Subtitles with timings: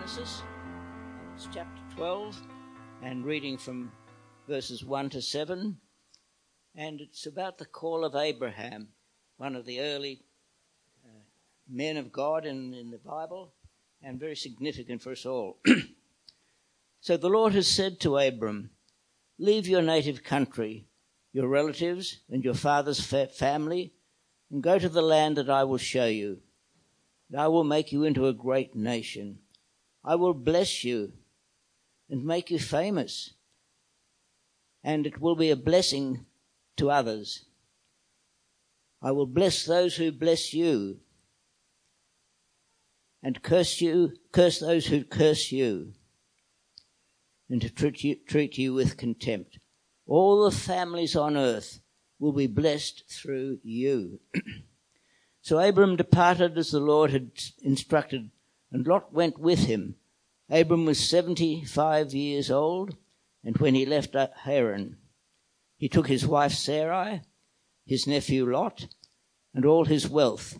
[0.00, 0.42] Genesis.
[1.34, 2.40] It's chapter 12
[3.02, 3.92] and reading from
[4.48, 5.76] verses 1 to 7.
[6.74, 8.88] And it's about the call of Abraham,
[9.36, 10.22] one of the early
[11.04, 11.10] uh,
[11.68, 13.52] men of God in, in the Bible,
[14.02, 15.58] and very significant for us all.
[17.00, 18.70] so the Lord has said to Abram,
[19.38, 20.86] Leave your native country,
[21.34, 23.92] your relatives, and your father's fa- family,
[24.50, 26.38] and go to the land that I will show you.
[27.30, 29.40] And I will make you into a great nation.
[30.04, 31.12] I will bless you
[32.08, 33.34] and make you famous,
[34.82, 36.26] and it will be a blessing
[36.76, 37.44] to others.
[39.02, 41.00] I will bless those who bless you,
[43.22, 45.92] and curse you, curse those who curse you,
[47.48, 49.58] and to treat you, treat you with contempt.
[50.06, 51.80] All the families on earth
[52.18, 54.20] will be blessed through you.
[55.40, 57.30] so Abram departed as the Lord had
[57.62, 58.30] instructed,
[58.72, 59.96] and Lot went with him.
[60.48, 62.96] Abram was 75 years old,
[63.44, 64.96] and when he left uh, Haran,
[65.76, 67.22] he took his wife Sarai,
[67.86, 68.86] his nephew Lot,
[69.54, 70.58] and all his wealth,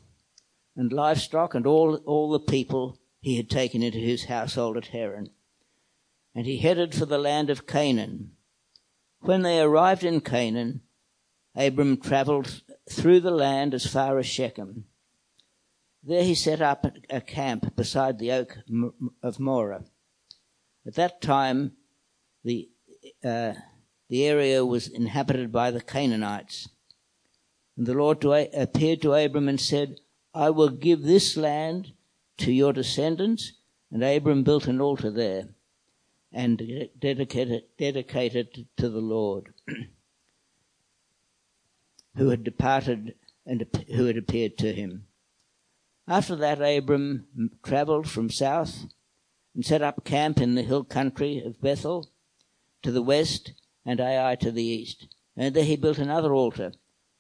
[0.77, 5.31] and livestock, and all, all the people he had taken into his household at Haran.
[6.35, 8.33] And he headed for the land of Canaan.
[9.21, 10.83] When they arrived in Canaan,
[11.55, 14.85] Abram travelled through the land as far as Shechem.
[16.03, 18.59] There he set up a camp beside the oak
[19.23, 19.85] of Moreh.
[20.87, 21.73] At that time,
[22.43, 22.71] the,
[23.23, 23.53] uh,
[24.09, 26.69] the area was inhabited by the Canaanites.
[27.77, 30.01] And the Lord appeared to Abram and said,
[30.33, 31.93] I will give this land
[32.39, 33.53] to your descendants.
[33.93, 35.49] And Abram built an altar there
[36.33, 39.53] and dedicated, dedicated to the Lord,
[42.17, 45.07] who had departed and who had appeared to him.
[46.11, 48.87] After that, Abram travelled from south
[49.55, 52.11] and set up camp in the hill country of Bethel
[52.83, 53.53] to the west
[53.87, 55.07] and Ai to the east.
[55.37, 56.73] And there he built another altar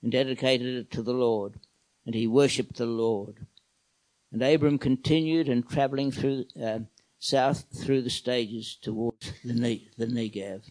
[0.03, 1.61] and dedicated it to the Lord,
[2.05, 3.47] and he worshipped the Lord.
[4.33, 6.81] And Abram continued and travelling through uh,
[7.21, 10.69] south through the stages towards the, ne- the Negev.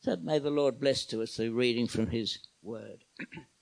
[0.00, 3.04] So may the Lord bless to us the reading from his word.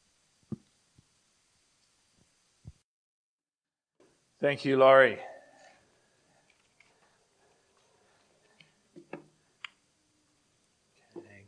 [4.39, 5.19] Thank you, Laurie.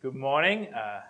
[0.01, 0.69] Good morning.
[0.73, 1.01] Uh,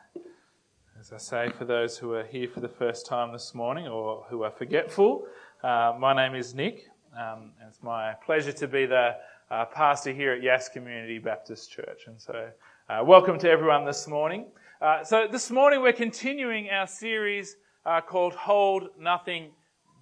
[0.99, 4.27] as I say, for those who are here for the first time this morning or
[4.29, 5.25] who are forgetful,
[5.63, 6.89] uh, my name is Nick.
[7.17, 9.15] Um, it's my pleasure to be the
[9.49, 12.09] uh, pastor here at Yass Community Baptist Church.
[12.09, 12.51] And so,
[12.89, 14.47] uh, welcome to everyone this morning.
[14.83, 17.55] Uh, so, this morning we're continuing our series
[17.87, 19.53] uh, called Hold Nothing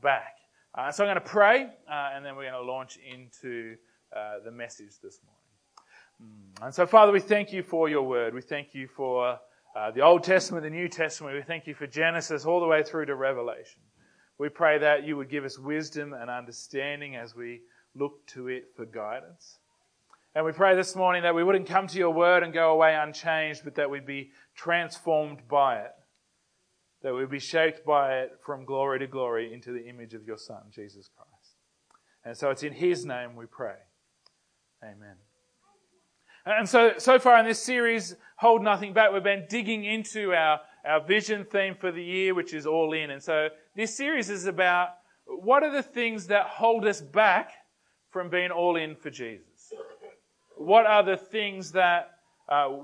[0.03, 0.35] Back.
[0.76, 3.76] Uh, so I'm going to pray, uh, and then we're going to launch into
[4.14, 5.42] uh, the message this morning.
[6.60, 6.66] Mm.
[6.66, 8.34] And so, Father, we thank you for your word.
[8.34, 9.38] We thank you for
[9.75, 11.34] uh, the Old Testament, the New Testament.
[11.34, 13.81] We thank you for Genesis all the way through to Revelation.
[14.36, 17.62] We pray that you would give us wisdom and understanding as we
[17.94, 19.56] look to it for guidance.
[20.34, 22.94] And we pray this morning that we wouldn't come to your word and go away
[22.94, 25.92] unchanged, but that we'd be transformed by it
[27.03, 30.39] that we be shaped by it from glory to glory into the image of your
[30.39, 31.57] Son, Jesus Christ.
[32.25, 33.77] And so it's in His name we pray.
[34.83, 35.17] Amen.
[36.47, 40.61] And so, so far in this series, Hold Nothing Back, we've been digging into our,
[40.84, 43.11] our vision theme for the year, which is all in.
[43.11, 44.91] And so this series is about
[45.27, 47.51] what are the things that hold us back
[48.11, 49.73] from being all in for Jesus?
[50.57, 52.11] What are the things that,
[52.49, 52.78] uh,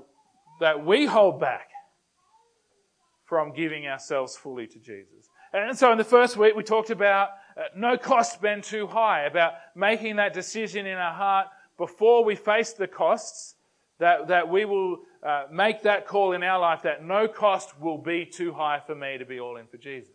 [0.59, 1.69] that we hold back
[3.33, 5.27] from giving ourselves fully to Jesus.
[5.53, 9.21] And so in the first week, we talked about uh, no cost been too high,
[9.23, 13.55] about making that decision in our heart before we face the costs,
[13.97, 17.97] that, that we will uh, make that call in our life that no cost will
[17.97, 20.13] be too high for me to be all in for Jesus.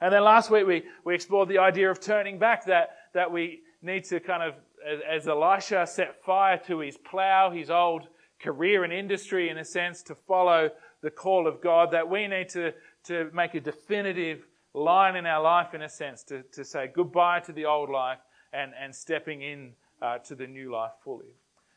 [0.00, 3.62] And then last week, we, we explored the idea of turning back, that, that we
[3.82, 4.54] need to kind of,
[4.88, 8.06] as, as Elisha set fire to his plow, his old
[8.40, 10.70] career and industry, in a sense, to follow
[11.02, 12.72] the call of God, that we need to,
[13.04, 17.40] to make a definitive line in our life, in a sense, to, to say goodbye
[17.40, 18.18] to the old life
[18.52, 21.26] and, and stepping in uh, to the new life fully.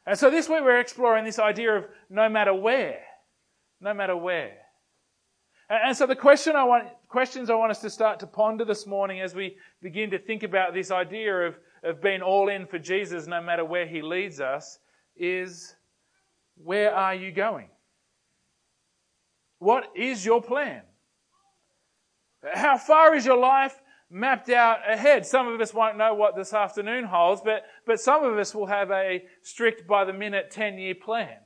[0.06, 3.00] And so this week we're exploring this idea of no matter where.
[3.80, 4.58] No matter where.
[5.70, 8.66] And, and so the question I want, questions I want us to start to ponder
[8.66, 12.66] this morning as we begin to think about this idea of, of being all in
[12.66, 14.80] for Jesus no matter where he leads us
[15.16, 15.76] is
[16.58, 17.70] where are you going?
[19.64, 20.82] What is your plan?
[22.54, 23.80] How far is your life
[24.14, 25.26] mapped out ahead.
[25.26, 28.68] Some of us won't know what this afternoon holds, but, but some of us will
[28.68, 31.38] have a strict by the minute 10 year plan.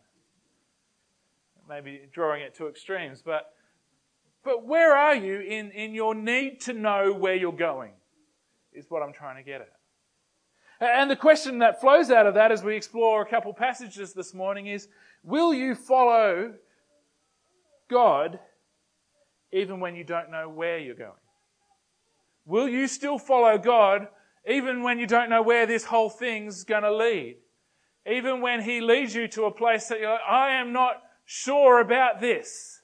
[1.67, 3.53] Maybe drawing it to extremes, but,
[4.43, 7.93] but where are you in, in your need to know where you're going?
[8.73, 9.71] Is what I'm trying to get at.
[10.79, 14.33] And the question that flows out of that as we explore a couple passages this
[14.33, 14.87] morning is
[15.23, 16.53] Will you follow
[17.89, 18.39] God
[19.51, 21.11] even when you don't know where you're going?
[22.45, 24.07] Will you still follow God
[24.49, 27.37] even when you don't know where this whole thing's going to lead?
[28.09, 31.81] Even when He leads you to a place that you're like, I am not sure
[31.81, 32.81] about this.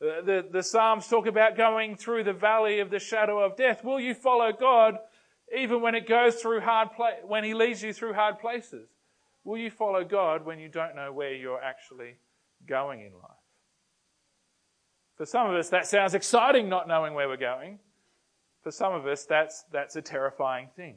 [0.00, 3.82] The, the, the Psalms talk about going through the valley of the shadow of death.
[3.82, 4.98] Will you follow God
[5.56, 8.88] even when it goes through hard pla- when He leads you through hard places?
[9.44, 12.16] Will you follow God when you don't know where you're actually
[12.66, 13.33] going in life?
[15.16, 17.78] For some of us, that sounds exciting not knowing where we're going.
[18.62, 20.96] For some of us, that's, that's a terrifying thing.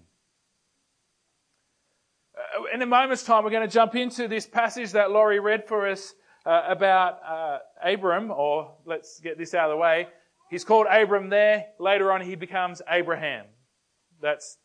[2.35, 5.67] Uh, in a moment's time, we're going to jump into this passage that Laurie read
[5.67, 6.13] for us
[6.45, 10.07] uh, about uh, Abram, or let's get this out of the way.
[10.49, 11.65] He's called Abram there.
[11.79, 13.45] Later on, he becomes Abraham.
[14.21, 14.57] That's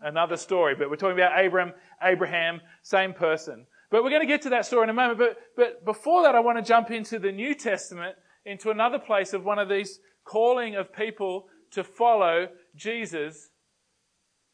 [0.00, 3.66] another story, but we're talking about Abram, Abraham, same person.
[3.90, 5.18] But we're going to get to that story in a moment.
[5.18, 8.16] But, but before that, I want to jump into the New Testament,
[8.48, 13.50] into another place of one of these calling of people to follow Jesus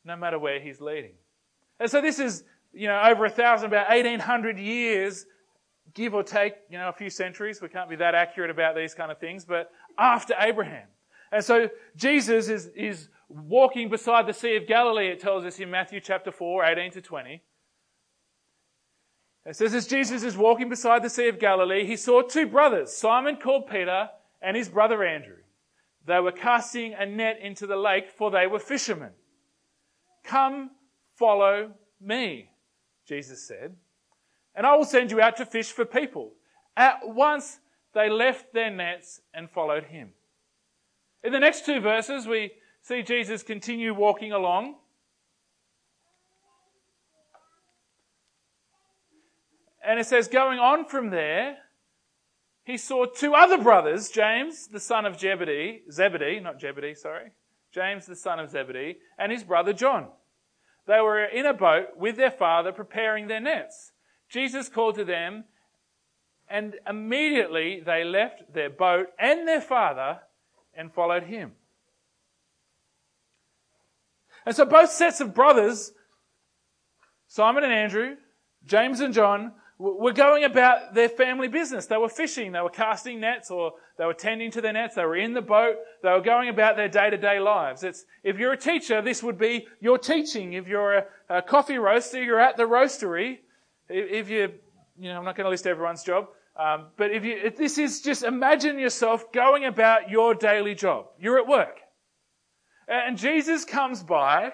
[0.05, 1.15] no matter where he's leading.
[1.81, 5.27] And so this is, you know, over a thousand, about 1800 years,
[5.95, 7.61] give or take, you know, a few centuries.
[7.63, 10.87] We can't be that accurate about these kind of things, but after Abraham.
[11.33, 15.71] And so Jesus is, is walking beside the Sea of Galilee, it tells us in
[15.71, 17.43] Matthew chapter 4, 18 to 20.
[19.47, 22.97] It says, as Jesus is walking beside the Sea of Galilee, he saw two brothers,
[22.97, 24.09] Simon called Peter
[24.41, 25.37] and his brother Andrew.
[26.07, 29.11] They were casting a net into the lake, for they were fishermen.
[30.23, 30.71] Come,
[31.17, 32.51] follow me,
[33.07, 33.77] Jesus said,
[34.55, 36.33] and I will send you out to fish for people.
[36.77, 37.61] At once
[37.93, 40.11] they left their nets and followed him.
[41.23, 42.53] In the next two verses, we
[42.83, 44.77] see Jesus continue walking along.
[49.87, 51.59] And it says, going on from there,
[52.65, 57.33] he saw two other brothers, James, the son of Zebedee, Zebedee, not Zebedee, sorry,
[57.73, 60.09] James, the son of Zebedee, and his brother John.
[60.87, 63.93] They were in a boat with their father preparing their nets.
[64.31, 65.45] Jesus called to them,
[66.49, 70.21] and immediately they left their boat and their father
[70.75, 71.53] and followed him.
[74.47, 75.93] And so both sets of brothers,
[77.29, 78.17] Simon and Andrew,
[78.67, 79.53] James and John,
[79.93, 81.87] were going about their family business.
[81.87, 85.05] They were fishing, they were casting nets, or they were tending to their nets, they
[85.05, 87.85] were in the boat, they were going about their day to day lives.
[87.85, 90.55] It's, if you're a teacher, this would be your teaching.
[90.55, 93.39] If you're a, a coffee roaster, you're at the roastery.
[93.89, 94.53] If, you,
[94.99, 97.79] you know, I'm not going to list everyone's job, um, but if you, if this
[97.79, 101.07] is just imagine yourself going about your daily job.
[101.19, 101.81] You're at work.
[102.89, 104.53] And Jesus comes by,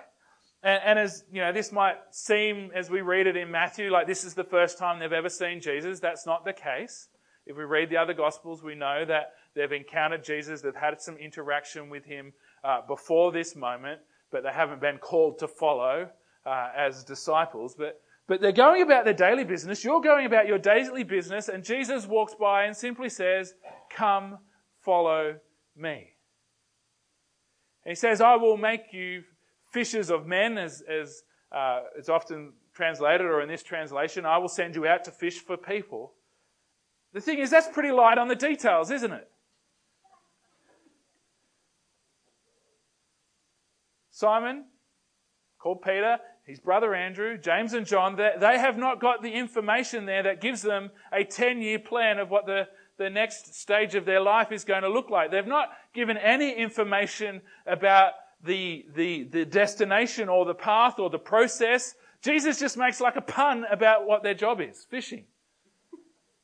[0.63, 4.07] and, and, as you know, this might seem as we read it in Matthew like
[4.07, 6.01] this is the first time they've ever seen Jesus.
[6.01, 7.09] That's not the case.
[7.47, 11.17] If we read the other Gospels, we know that they've encountered Jesus, they've had some
[11.17, 14.01] interaction with him uh, before this moment,
[14.31, 16.09] but they haven't been called to follow
[16.45, 17.75] uh, as disciples.
[17.77, 18.01] But
[18.31, 19.83] but they're going about their daily business.
[19.83, 23.55] You're going about your daily business, and Jesus walks by and simply says,
[23.91, 24.39] "Come,
[24.83, 25.41] follow
[25.75, 26.13] me."
[27.85, 29.25] And he says, "I will make you."
[29.71, 31.23] Fishers of men, as, as
[31.53, 35.39] uh, it's often translated, or in this translation, I will send you out to fish
[35.39, 36.13] for people.
[37.13, 39.29] The thing is, that's pretty light on the details, isn't it?
[44.11, 44.67] Simon,
[45.59, 50.23] called Peter, his brother Andrew, James and John, they have not got the information there
[50.25, 52.67] that gives them a 10 year plan of what the,
[52.99, 55.31] the next stage of their life is going to look like.
[55.31, 58.13] They've not given any information about
[58.45, 61.95] the, the, the destination or the path or the process.
[62.23, 65.25] Jesus just makes like a pun about what their job is fishing.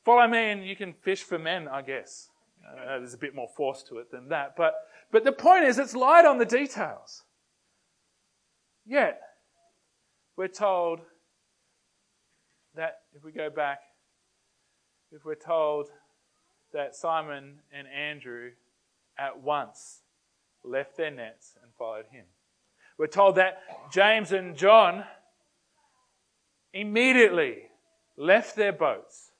[0.03, 2.29] Follow me and you can fish for men, I guess.
[2.65, 4.55] Uh, there's a bit more force to it than that.
[4.55, 4.73] But,
[5.11, 7.23] but the point is, it's light on the details.
[8.85, 9.19] Yet,
[10.35, 11.01] we're told
[12.75, 13.79] that if we go back,
[15.11, 15.87] if we're told
[16.73, 18.51] that Simon and Andrew
[19.17, 20.01] at once
[20.63, 22.25] left their nets followed him.
[22.97, 25.03] We're told that James and John
[26.73, 27.63] immediately
[28.17, 29.31] left their boats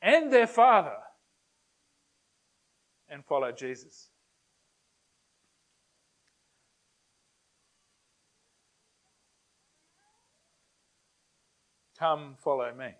[0.00, 0.96] and their father
[3.08, 4.08] and followed Jesus.
[11.98, 12.94] Come, follow me.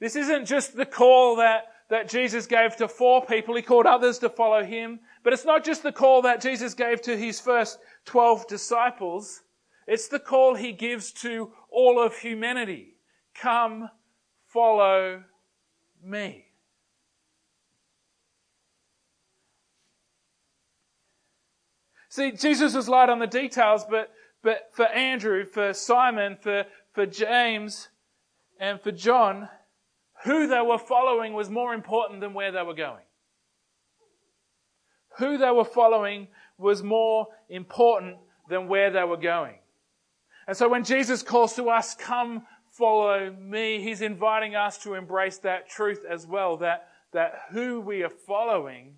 [0.00, 3.54] This isn't just the call that that Jesus gave to four people.
[3.54, 4.98] He called others to follow him.
[5.22, 9.42] But it's not just the call that Jesus gave to his first 12 disciples.
[9.86, 12.94] It's the call he gives to all of humanity.
[13.34, 13.90] Come
[14.46, 15.22] follow
[16.02, 16.46] me.
[22.08, 24.10] See, Jesus was light on the details, but,
[24.42, 27.90] but for Andrew, for Simon, for, for James,
[28.58, 29.50] and for John,
[30.24, 33.04] who they were following was more important than where they were going.
[35.18, 38.16] Who they were following was more important
[38.48, 39.58] than where they were going.
[40.46, 45.38] And so when Jesus calls to us, come follow me, he's inviting us to embrace
[45.38, 48.94] that truth as well, that, that who we are following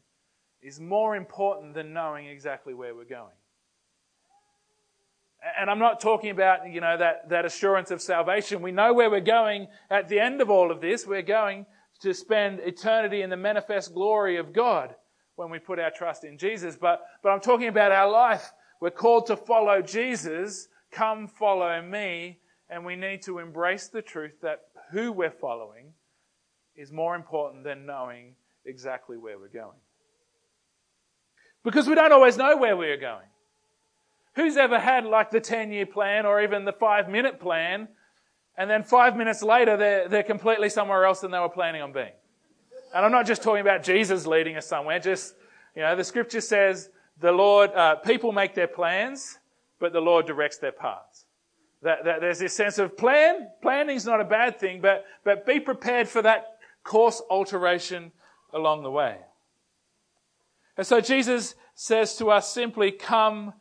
[0.63, 3.35] is more important than knowing exactly where we're going.
[5.59, 8.63] And I'm not talking about, you know, that, that assurance of salvation.
[8.63, 11.07] We know where we're going at the end of all of this.
[11.07, 11.67] We're going
[12.01, 14.95] to spend eternity in the manifest glory of God
[15.37, 16.77] when we put our trust in Jesus.
[16.77, 18.53] But, but I'm talking about our life.
[18.81, 20.69] We're called to follow Jesus.
[20.91, 22.39] Come follow me.
[22.71, 25.93] And we need to embrace the truth that who we're following
[26.77, 28.35] is more important than knowing
[28.65, 29.79] exactly where we're going.
[31.63, 33.27] Because we don't always know where we are going.
[34.37, 37.89] Who's ever had like the 10 year plan or even the five minute plan,
[38.57, 41.93] and then five minutes later they're, they're completely somewhere else than they were planning on
[41.93, 42.13] being?
[42.95, 45.35] And I'm not just talking about Jesus leading us somewhere, just,
[45.75, 49.39] you know, the scripture says the Lord, uh, people make their plans,
[49.79, 51.27] but the Lord directs their paths.
[51.83, 53.49] That, that there's this sense of plan.
[53.63, 58.13] Planning is not a bad thing, but, but be prepared for that course alteration
[58.53, 59.19] along the way.
[60.77, 63.53] And so Jesus says to us simply, come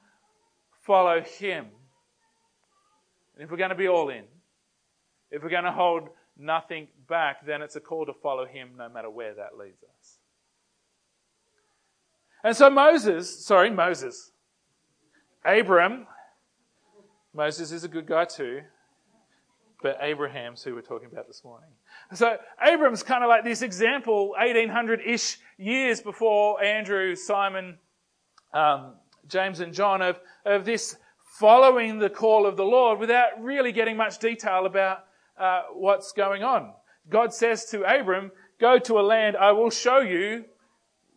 [0.83, 1.65] follow him.
[3.35, 4.25] And if we're going to be all in,
[5.31, 8.89] if we're going to hold nothing back, then it's a call to follow him no
[8.89, 10.17] matter where that leads us.
[12.43, 14.31] And so Moses, sorry, Moses,
[15.45, 16.07] Abram,
[17.33, 18.61] Moses is a good guy too,
[19.81, 21.69] but Abraham's who we're talking about this morning.
[22.13, 27.77] So Abram's kind of like this example, 1800 ish years before Andrew, Simon,
[28.53, 28.95] um,
[29.27, 30.97] James, and John, of, of this
[31.39, 34.99] following the call of the Lord without really getting much detail about
[35.39, 36.73] uh, what's going on.
[37.09, 40.45] God says to Abram, Go to a land I will show you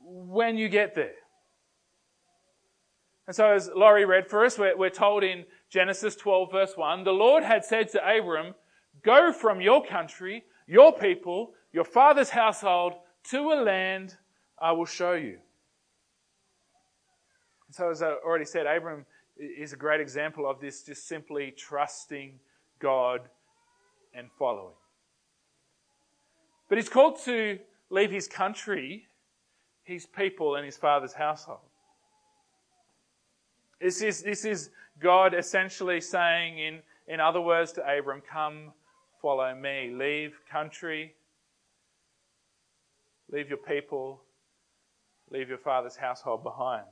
[0.02, 1.14] when you get there.
[3.26, 7.04] And so, as Laurie read for us, we're, we're told in Genesis 12, verse 1
[7.04, 8.54] the Lord had said to Abram,
[9.02, 12.94] Go from your country, your people, your father's household
[13.30, 14.16] to a land
[14.58, 15.38] I will show you.
[17.76, 19.04] So, as I already said, Abram
[19.36, 22.40] is a great example of this just simply trusting
[22.78, 23.28] God
[24.14, 24.72] and following.
[26.70, 27.58] But he's called to
[27.90, 29.06] leave his country,
[29.84, 31.58] his people, and his father's household.
[33.78, 36.78] This is, this is God essentially saying, in,
[37.08, 38.72] in other words, to Abram, Come,
[39.20, 39.90] follow me.
[39.94, 41.14] Leave country,
[43.30, 44.22] leave your people,
[45.30, 46.86] leave your father's household behind.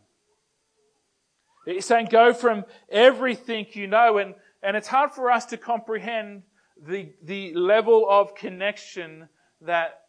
[1.64, 4.18] He's saying, Go from everything you know.
[4.18, 6.42] And, and it's hard for us to comprehend
[6.86, 9.28] the, the level of connection
[9.60, 10.02] that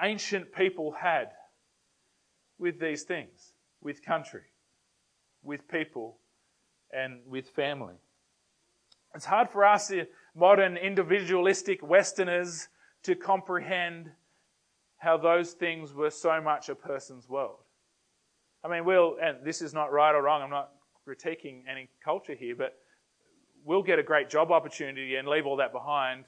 [0.00, 1.30] ancient people had
[2.58, 4.42] with these things, with country,
[5.42, 6.18] with people,
[6.92, 7.94] and with family.
[9.14, 12.68] It's hard for us, eh, modern individualistic Westerners,
[13.02, 14.10] to comprehend
[14.98, 17.58] how those things were so much a person's world.
[18.64, 20.70] I mean, we'll, and this is not right or wrong, I'm not
[21.06, 22.76] critiquing any culture here, but
[23.64, 26.24] we'll get a great job opportunity and leave all that behind,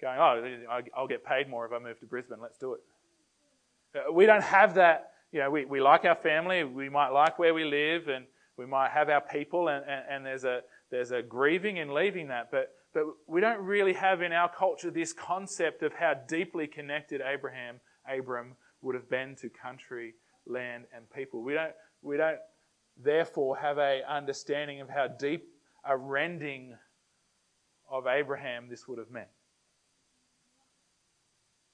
[0.00, 2.80] going, oh, I'll get paid more if I move to Brisbane, let's do it.
[3.94, 7.38] Uh, we don't have that, you know, we, we like our family, we might like
[7.38, 11.12] where we live, and we might have our people, and, and, and there's, a, there's
[11.12, 15.12] a grieving in leaving that, but, but we don't really have in our culture this
[15.12, 20.14] concept of how deeply connected Abraham, Abram would have been to country,
[20.48, 21.42] land, and people.
[21.42, 22.38] We don't, we don't
[23.02, 25.44] therefore have a understanding of how deep
[25.84, 26.74] a rending
[27.90, 29.28] of Abraham this would have meant.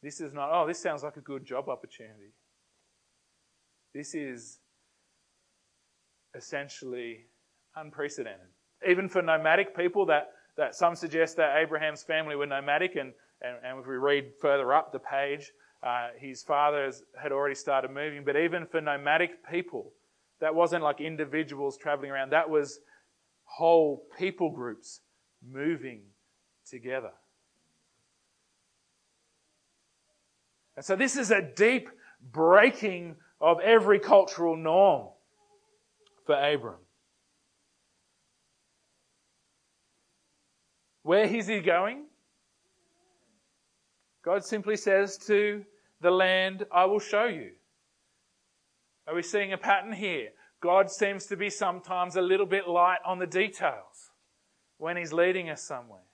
[0.02, 2.34] This is not, oh, this sounds like a good job opportunity.
[3.94, 4.58] This is
[6.36, 7.26] essentially
[7.76, 8.48] unprecedented.
[8.86, 13.56] Even for nomadic people, that, that some suggest that Abraham's family were nomadic, and, and,
[13.64, 15.50] and if we read further up the page,
[15.84, 18.24] uh, his father had already started moving.
[18.24, 19.92] But even for nomadic people,
[20.40, 22.30] that wasn't like individuals traveling around.
[22.30, 22.80] That was
[23.44, 25.00] whole people groups
[25.46, 26.02] moving
[26.68, 27.12] together.
[30.76, 31.88] And so this is a deep
[32.32, 35.08] breaking of every cultural norm
[36.26, 36.76] for Abram.
[41.02, 42.06] Where is he going?
[44.24, 45.62] God simply says to
[46.04, 47.52] the land, I will show you.
[49.08, 50.28] Are we seeing a pattern here?
[50.60, 54.10] God seems to be sometimes a little bit light on the details
[54.78, 56.04] when He's leading us somewhere.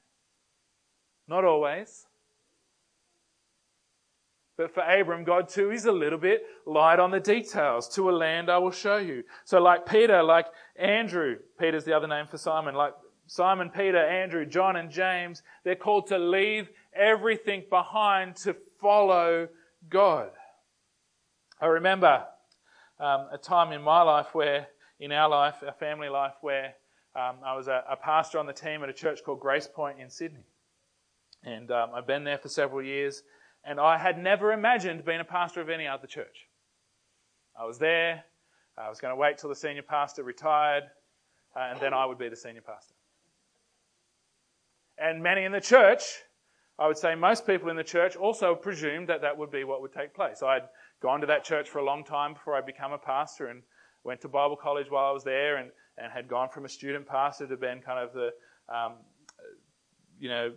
[1.28, 2.06] Not always.
[4.56, 7.88] But for Abram, God too is a little bit light on the details.
[7.94, 9.24] To a land I will show you.
[9.44, 12.92] So like Peter, like Andrew, Peter's the other name for Simon, like
[13.26, 19.48] Simon, Peter, Andrew, John, and James, they're called to leave everything behind to follow
[19.88, 20.30] God.
[21.60, 22.24] I remember
[22.98, 24.68] um, a time in my life where,
[24.98, 26.74] in our life, our family life, where
[27.16, 29.98] um, I was a, a, pastor on the team at a church called Grace Point
[29.98, 30.44] in Sydney.
[31.42, 33.22] And um, I've been there for several years,
[33.64, 36.48] and I had never imagined being a pastor of any other church.
[37.58, 38.24] I was there,
[38.78, 40.84] I was going to wait till the senior pastor retired,
[41.56, 42.94] uh, and then I would be the senior pastor.
[44.96, 46.02] And many in the church,
[46.80, 49.82] I would say most people in the church also presumed that that would be what
[49.82, 50.42] would take place.
[50.42, 50.66] I'd
[51.02, 53.62] gone to that church for a long time before I became a pastor and
[54.02, 57.06] went to Bible college while I was there and, and had gone from a student
[57.06, 58.30] pastor to being kind of the,
[58.74, 58.94] um,
[60.18, 60.52] you know,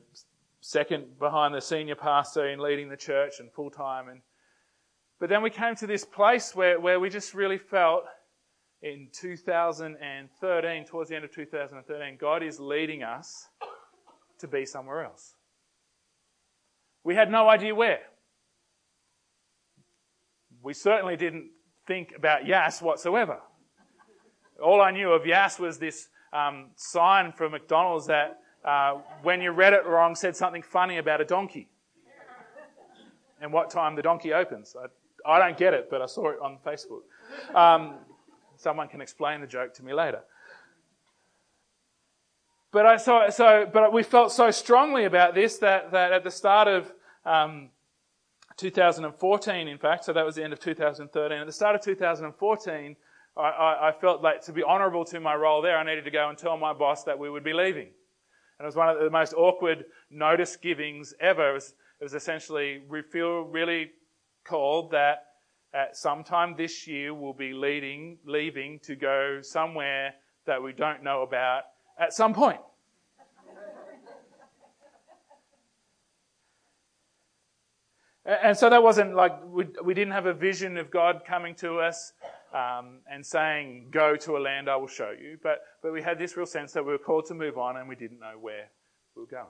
[0.61, 4.07] second behind the senior pastor in leading the church and full time.
[4.07, 4.21] And,
[5.19, 8.05] but then we came to this place where, where we just really felt
[8.81, 13.49] in 2013, towards the end of 2013, God is leading us
[14.39, 15.35] to be somewhere else.
[17.03, 17.99] We had no idea where
[20.61, 21.49] we certainly didn't
[21.85, 23.39] think about Yass whatsoever.
[24.63, 29.51] All I knew of Yass was this um, sign from McDonald's that uh, when you
[29.51, 31.69] read it wrong said something funny about a donkey
[33.41, 34.73] and what time the donkey opens.
[34.81, 37.01] I, I don't get it, but I saw it on Facebook.
[37.53, 37.95] Um,
[38.55, 40.21] someone can explain the joke to me later.
[42.73, 46.31] But I saw, so, but we felt so strongly about this that, that at the
[46.31, 46.91] start of
[47.23, 47.69] um,
[48.57, 51.37] 2014, in fact, so that was the end of 2013.
[51.37, 52.95] At the start of 2014,
[53.37, 56.11] I, I, I felt like to be honourable to my role there, I needed to
[56.11, 57.89] go and tell my boss that we would be leaving.
[58.57, 61.51] And it was one of the most awkward notice givings ever.
[61.51, 63.91] It was, it was essentially, we feel really
[64.45, 65.27] called that
[65.75, 70.15] at some time this year we'll be leading, leaving to go somewhere
[70.47, 71.65] that we don't know about
[71.99, 72.59] at some point.
[78.25, 81.79] And so that wasn't like we, we didn't have a vision of God coming to
[81.79, 82.13] us
[82.53, 85.37] um, and saying, Go to a land I will show you.
[85.43, 87.89] But, but we had this real sense that we were called to move on and
[87.89, 88.69] we didn't know where
[89.15, 89.45] we were going.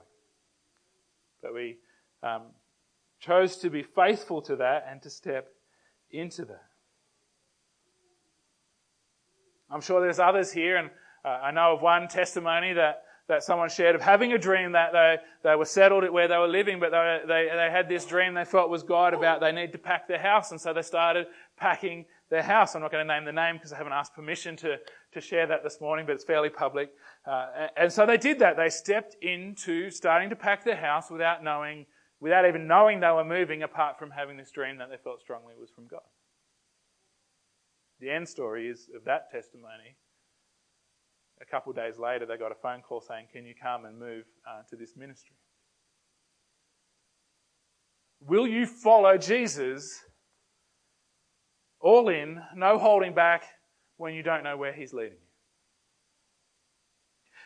[1.40, 1.76] But we
[2.24, 2.42] um,
[3.20, 5.52] chose to be faithful to that and to step
[6.10, 6.64] into that.
[9.70, 10.90] I'm sure there's others here, and
[11.24, 14.92] uh, I know of one testimony that that someone shared of having a dream that
[14.92, 18.04] they, they were settled at where they were living, but they, they, they had this
[18.04, 20.82] dream they felt was God about they need to pack their house, and so they
[20.82, 22.74] started packing their house.
[22.74, 24.76] I'm not going to name the name because I haven't asked permission to,
[25.12, 26.90] to share that this morning, but it's fairly public.
[27.26, 28.58] Uh, and so they did that.
[28.58, 31.86] They stepped into starting to pack their house without knowing,
[32.20, 35.54] without even knowing they were moving, apart from having this dream that they felt strongly
[35.58, 36.02] was from God.
[38.00, 39.96] The end story is of that testimony
[41.40, 43.98] a couple of days later, they got a phone call saying, Can you come and
[43.98, 45.36] move uh, to this ministry?
[48.20, 50.00] Will you follow Jesus
[51.80, 53.44] all in, no holding back,
[53.96, 55.18] when you don't know where he's leading you?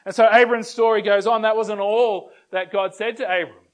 [0.06, 1.42] And so Abram's story goes on.
[1.42, 3.66] That wasn't all that God said to Abram.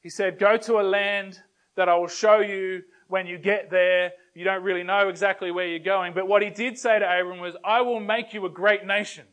[0.00, 1.38] He said, Go to a land
[1.76, 5.66] that I will show you when you get there you don't really know exactly where
[5.66, 6.12] you're going.
[6.12, 9.24] But what he did say to Abram was, I will make you a great nation,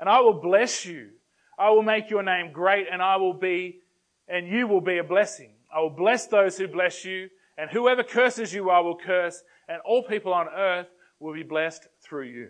[0.00, 1.10] and I will bless you.
[1.58, 3.82] I will make your name great, and I will be,
[4.26, 5.52] and you will be a blessing.
[5.70, 9.82] I will bless those who bless you, and whoever curses you, I will curse, and
[9.84, 10.88] all people on earth
[11.20, 12.48] will be blessed through you.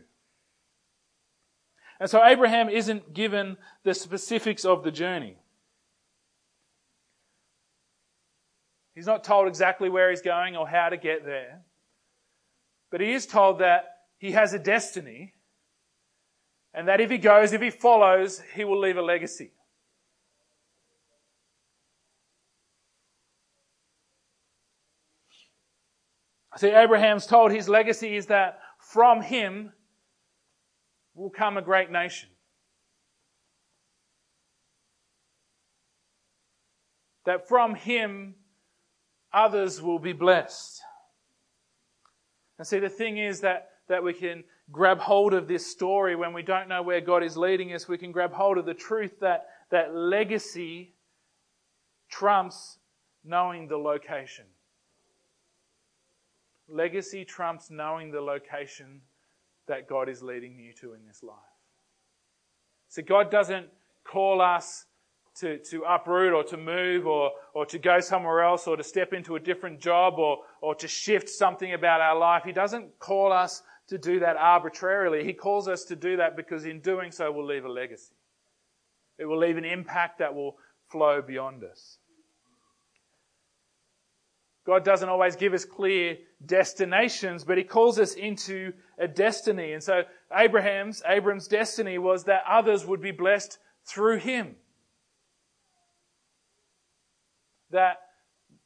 [1.98, 5.36] And so Abraham isn't given the specifics of the journey.
[8.94, 11.62] He's not told exactly where he's going or how to get there.
[12.92, 15.34] But he is told that he has a destiny
[16.72, 19.50] and that if he goes, if he follows, he will leave a legacy.
[26.58, 29.72] See, Abraham's told his legacy is that from him
[31.14, 32.28] will come a great nation.
[37.24, 38.34] that from him
[39.32, 40.82] others will be blessed.
[42.62, 46.32] And see, the thing is that, that we can grab hold of this story when
[46.32, 47.88] we don't know where God is leading us.
[47.88, 50.94] We can grab hold of the truth that, that legacy
[52.08, 52.78] trumps
[53.24, 54.44] knowing the location.
[56.68, 59.00] Legacy trumps knowing the location
[59.66, 61.34] that God is leading you to in this life.
[62.86, 63.66] So God doesn't
[64.04, 64.84] call us
[65.36, 69.12] to, to uproot or to move or, or to go somewhere else or to step
[69.12, 72.42] into a different job or, or to shift something about our life.
[72.44, 75.24] He doesn't call us to do that arbitrarily.
[75.24, 78.14] He calls us to do that because in doing so we'll leave a legacy.
[79.18, 80.56] It will leave an impact that will
[80.90, 81.98] flow beyond us.
[84.64, 89.72] God doesn't always give us clear destinations, but He calls us into a destiny.
[89.72, 94.56] And so Abraham's, Abram's destiny was that others would be blessed through him.
[97.72, 97.98] That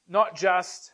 [0.09, 0.93] not just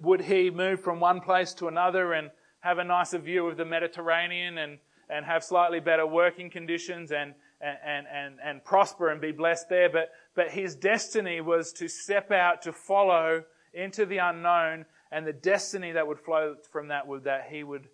[0.00, 3.64] would he move from one place to another and have a nicer view of the
[3.64, 4.78] Mediterranean and,
[5.10, 9.90] and have slightly better working conditions and, and, and, and prosper and be blessed there,
[9.90, 15.32] but, but his destiny was to step out to follow into the unknown, and the
[15.32, 17.88] destiny that would flow from that was that he would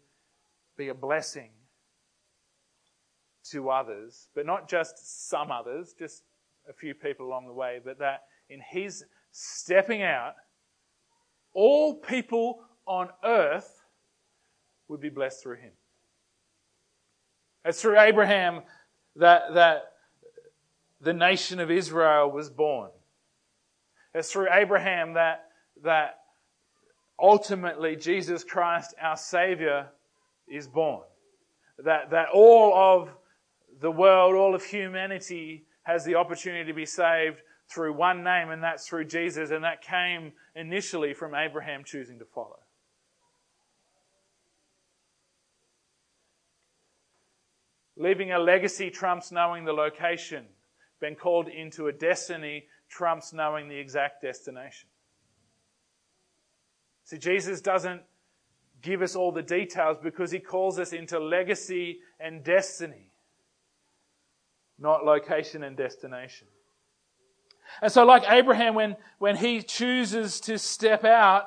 [0.77, 1.51] be a blessing
[3.51, 6.23] to others, but not just some others, just
[6.69, 10.35] a few people along the way, but that in his stepping out,
[11.53, 13.83] all people on earth
[14.89, 15.73] would be blessed through him.
[17.65, 18.63] It's through Abraham
[19.17, 19.93] that, that
[21.01, 22.91] the nation of Israel was born.
[24.15, 25.47] It's through Abraham that,
[25.83, 26.21] that
[27.19, 29.89] ultimately Jesus Christ, our Savior,
[30.49, 31.03] is born.
[31.79, 33.11] That, that all of
[33.81, 38.63] the world, all of humanity has the opportunity to be saved through one name, and
[38.63, 42.59] that's through Jesus, and that came initially from Abraham choosing to follow.
[47.97, 50.47] Leaving a legacy trumps knowing the location.
[51.01, 54.89] Being called into a destiny trumps knowing the exact destination.
[57.05, 58.03] See, Jesus doesn't
[58.83, 63.10] give us all the details because he calls us into legacy and destiny
[64.81, 66.49] not location and destination.
[67.83, 71.47] And so, like Abraham, when, when he chooses to step out,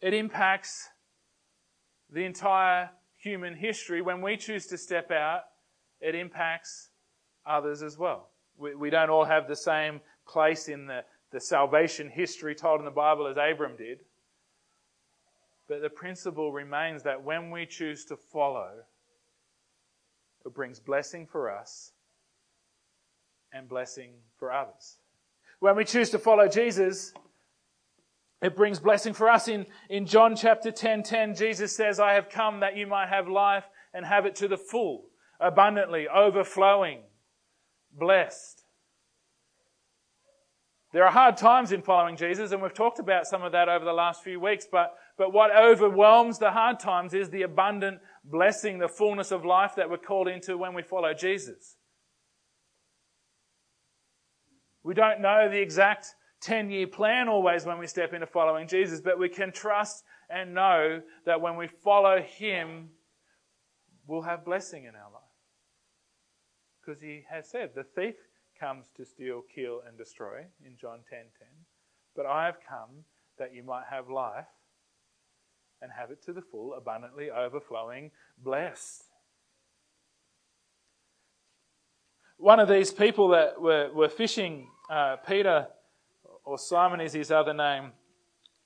[0.00, 0.88] it impacts
[2.10, 4.00] the entire human history.
[4.00, 5.42] When we choose to step out,
[6.00, 6.90] it impacts
[7.44, 8.28] others as well.
[8.56, 12.84] We, we don't all have the same place in the, the salvation history told in
[12.84, 14.00] the Bible as Abram did.
[15.68, 18.70] But the principle remains that when we choose to follow,
[20.54, 21.92] brings blessing for us
[23.52, 24.96] and blessing for others.
[25.60, 27.12] When we choose to follow Jesus,
[28.40, 29.48] it brings blessing for us.
[29.48, 33.28] In, in John chapter 10, 10, Jesus says, I have come that you might have
[33.28, 35.06] life and have it to the full,
[35.40, 37.00] abundantly, overflowing,
[37.92, 38.64] blessed.
[40.92, 43.84] There are hard times in following Jesus, and we've talked about some of that over
[43.84, 47.98] the last few weeks, but, but what overwhelms the hard times is the abundant
[48.30, 51.76] blessing, the fullness of life that we're called into when we follow Jesus.
[54.82, 59.00] We don't know the exact 10 year plan always when we step into following Jesus,
[59.00, 62.90] but we can trust and know that when we follow Him,
[64.06, 65.22] we'll have blessing in our life.
[66.80, 68.14] Because He has said, the thief
[68.58, 71.48] comes to steal, kill, and destroy in John 10 10.
[72.14, 73.04] But I have come
[73.38, 74.46] that you might have life
[75.80, 78.10] and have it to the full, abundantly overflowing,
[78.42, 79.04] blessed.
[82.36, 85.68] One of these people that were, were fishing, uh, Peter,
[86.44, 87.92] or Simon is his other name,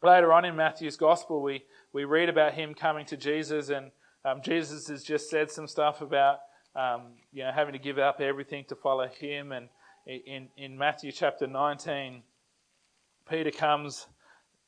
[0.03, 3.90] later on in Matthew's Gospel, we, we read about him coming to Jesus, and
[4.25, 6.40] um, Jesus has just said some stuff about
[6.75, 9.53] um, you know having to give up everything to follow him.
[9.53, 9.68] And
[10.07, 12.22] in, in Matthew chapter 19,
[13.29, 14.07] Peter comes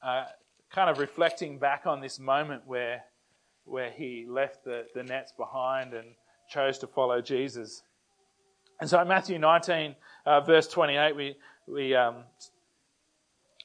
[0.02, 0.24] uh,
[0.74, 3.04] kind of reflecting back on this moment where,
[3.64, 6.08] where he left the, the nets behind and
[6.50, 7.84] chose to follow Jesus.
[8.80, 9.94] And so in Matthew 19,
[10.26, 11.36] uh, verse 28, we,
[11.68, 12.24] we um,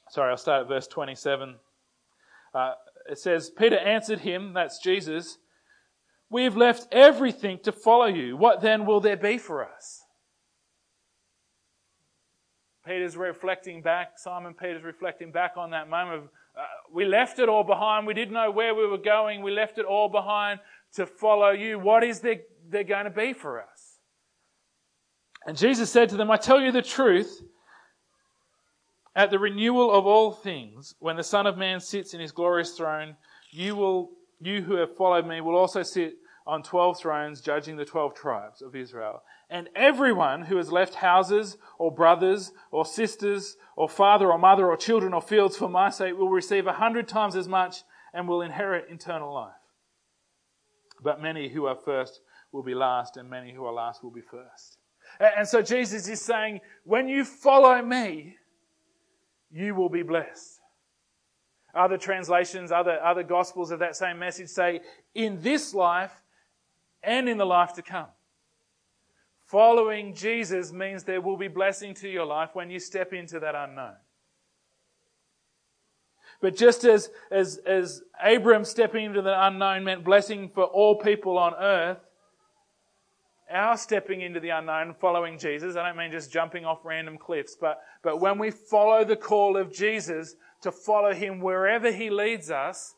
[0.08, 1.56] sorry, I'll start at verse 27.
[2.54, 2.74] Uh,
[3.10, 5.38] it says, Peter answered him, that's Jesus,
[6.30, 8.36] we have left everything to follow you.
[8.36, 10.04] What then will there be for us?
[12.86, 16.28] Peter's reflecting back, Simon Peter's reflecting back on that moment of
[16.60, 18.06] uh, we left it all behind.
[18.06, 19.42] We didn't know where we were going.
[19.42, 20.60] We left it all behind
[20.94, 21.78] to follow you.
[21.78, 23.98] What is there, there going to be for us?
[25.46, 27.42] And Jesus said to them, I tell you the truth.
[29.16, 32.76] At the renewal of all things, when the Son of Man sits in his glorious
[32.76, 33.16] throne,
[33.50, 36.14] you will, you who have followed me will also sit
[36.46, 39.22] on 12 thrones judging the 12 tribes of Israel.
[39.48, 44.76] And everyone who has left houses or brothers or sisters or father or mother or
[44.76, 48.42] children or fields for my sake will receive a hundred times as much and will
[48.42, 49.52] inherit eternal life.
[51.02, 52.20] But many who are first
[52.52, 54.78] will be last and many who are last will be first.
[55.18, 58.36] And so Jesus is saying, when you follow me,
[59.50, 60.60] you will be blessed.
[61.74, 64.80] Other translations, other, other gospels of that same message say,
[65.14, 66.12] in this life
[67.02, 68.08] and in the life to come.
[69.46, 73.54] Following Jesus means there will be blessing to your life when you step into that
[73.54, 73.96] unknown.
[76.40, 81.36] But just as, as, as Abram stepping into the unknown meant blessing for all people
[81.36, 81.98] on earth,
[83.50, 87.56] our stepping into the unknown, following Jesus, I don't mean just jumping off random cliffs,
[87.60, 92.50] but, but when we follow the call of Jesus to follow him wherever he leads
[92.50, 92.94] us,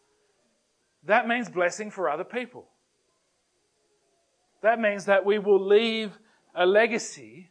[1.05, 2.69] that means blessing for other people.
[4.62, 6.16] That means that we will leave
[6.55, 7.51] a legacy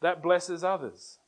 [0.00, 1.18] that blesses others.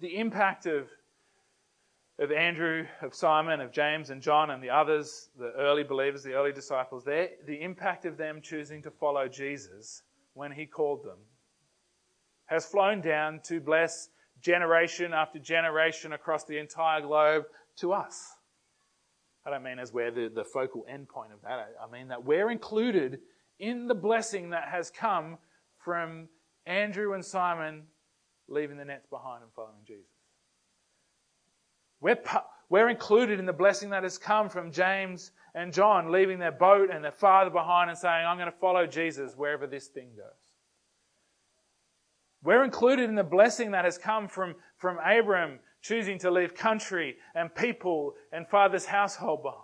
[0.00, 0.88] The impact of,
[2.18, 6.34] of Andrew, of Simon, of James and John and the others, the early believers, the
[6.34, 10.02] early disciples, there, the impact of them choosing to follow Jesus
[10.34, 11.18] when he called them
[12.46, 17.44] has flown down to bless generation after generation across the entire globe
[17.76, 18.36] to us.
[19.46, 21.74] I don't mean as we're the, the focal endpoint of that.
[21.82, 23.20] I mean that we're included
[23.58, 25.38] in the blessing that has come
[25.78, 26.28] from
[26.66, 27.82] Andrew and Simon
[28.48, 30.04] leaving the nets behind and following Jesus.
[32.00, 32.18] We're,
[32.68, 36.90] we're included in the blessing that has come from James and John leaving their boat
[36.90, 40.26] and their father behind and saying, I'm going to follow Jesus wherever this thing goes.
[42.42, 47.16] We're included in the blessing that has come from, from Abram choosing to leave country
[47.34, 49.60] and people and father's household behind.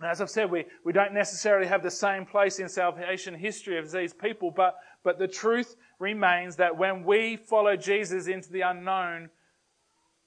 [0.00, 3.78] And as I've said, we, we don't necessarily have the same place in salvation history
[3.78, 8.62] as these people, but, but the truth remains that when we follow Jesus into the
[8.62, 9.28] unknown,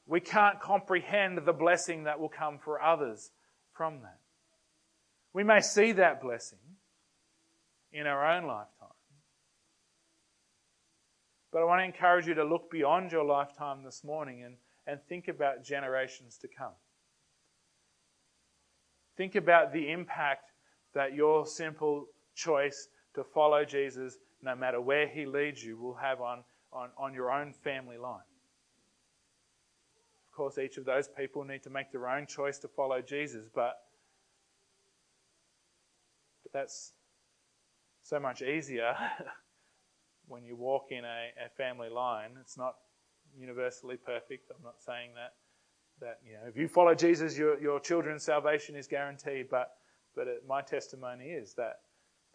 [0.05, 3.31] we can't comprehend the blessing that will come for others
[3.73, 4.19] from that.
[5.33, 6.59] We may see that blessing
[7.91, 8.78] in our own lifetime.
[11.51, 14.99] But I want to encourage you to look beyond your lifetime this morning and, and
[15.09, 16.73] think about generations to come.
[19.17, 20.51] Think about the impact
[20.93, 26.21] that your simple choice to follow Jesus, no matter where he leads you, will have
[26.21, 28.21] on, on, on your own family line.
[30.31, 33.49] Of course, each of those people need to make their own choice to follow Jesus,
[33.53, 33.75] but,
[36.43, 36.93] but that's
[38.03, 38.95] so much easier
[40.29, 42.75] when you walk in a, a family line, it's not
[43.37, 44.49] universally perfect.
[44.55, 45.33] I'm not saying that
[45.99, 49.47] that you know if you follow Jesus, your your children's salvation is guaranteed.
[49.49, 49.71] But
[50.15, 51.81] but it, my testimony is that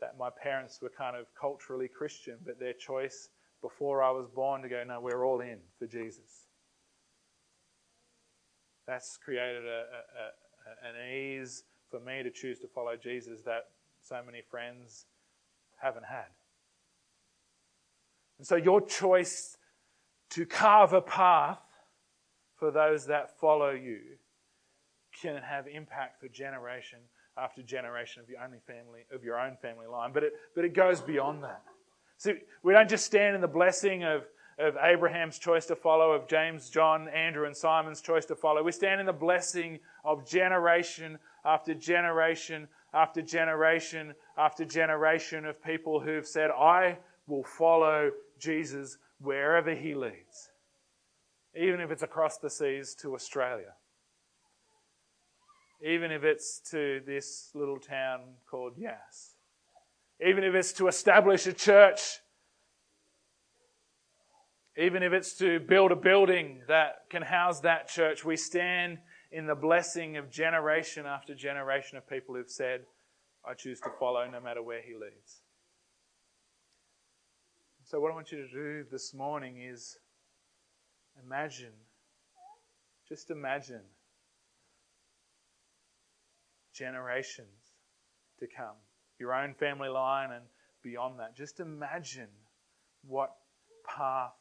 [0.01, 3.31] that my parents were kind of culturally Christian, but their choice
[3.63, 6.49] before I was born to go, no, we're all in for Jesus.
[8.87, 13.69] That's created a, a, a, an ease for me to choose to follow Jesus that
[14.03, 15.07] so many friends
[15.81, 16.27] haven't had.
[18.39, 19.57] And so your choice
[20.31, 21.61] to carve a path
[22.57, 24.01] for those that follow you
[25.21, 26.99] can have impact for generation
[27.37, 30.13] after generation of your only family of your own family line.
[30.13, 31.63] But it but it goes beyond that.
[32.19, 34.23] See, we don't just stand in the blessing of,
[34.59, 38.63] of Abraham's choice to follow, of James, John, Andrew, and Simon's choice to follow.
[38.63, 46.01] We stand in the blessing of generation after generation after generation after generation of people
[46.01, 48.13] who've said, I will follow
[48.45, 50.51] Jesus wherever he leads,
[51.57, 53.73] even if it's across the seas to Australia,
[55.83, 59.35] even if it's to this little town called Yass,
[60.25, 62.21] even if it's to establish a church,
[64.77, 68.99] even if it's to build a building that can house that church, we stand
[69.31, 72.83] in the blessing of generation after generation of people who've said,
[73.47, 75.44] I choose to follow no matter where he leads.
[77.95, 79.97] So, what I want you to do this morning is
[81.25, 81.71] imagine,
[83.09, 83.83] just imagine
[86.75, 87.77] generations
[88.41, 88.75] to come,
[89.21, 90.43] your own family line and
[90.83, 91.37] beyond that.
[91.37, 92.27] Just imagine
[93.07, 93.31] what
[93.87, 94.35] path,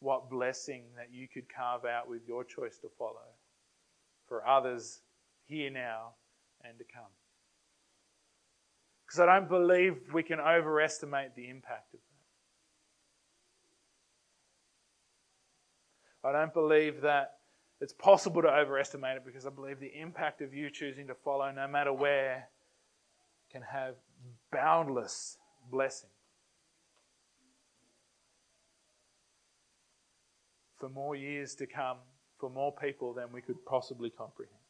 [0.00, 3.30] what blessing that you could carve out with your choice to follow
[4.26, 5.02] for others
[5.46, 6.14] here now
[6.64, 7.12] and to come.
[9.06, 12.11] Because I don't believe we can overestimate the impact of that.
[16.24, 17.38] I don't believe that
[17.80, 21.50] it's possible to overestimate it because I believe the impact of you choosing to follow,
[21.50, 22.48] no matter where,
[23.50, 23.96] can have
[24.52, 25.36] boundless
[25.70, 26.10] blessing.
[30.78, 31.98] For more years to come,
[32.38, 34.61] for more people than we could possibly comprehend.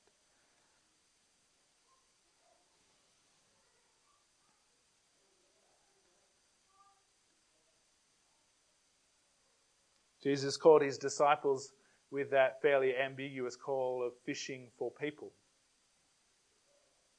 [10.22, 11.72] Jesus called his disciples
[12.10, 15.32] with that fairly ambiguous call of fishing for people.